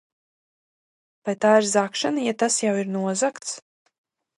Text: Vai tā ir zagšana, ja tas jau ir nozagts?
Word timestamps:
Vai 1.29 1.37
tā 1.45 1.53
ir 1.59 1.69
zagšana, 1.75 2.27
ja 2.31 2.37
tas 2.45 2.61
jau 2.67 2.77
ir 2.83 2.95
nozagts? 3.01 3.57